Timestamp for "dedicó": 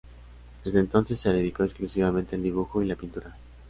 1.31-1.63